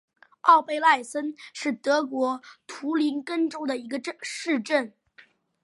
[0.41, 4.95] 奥贝赖森是德国图林根州的一个市镇。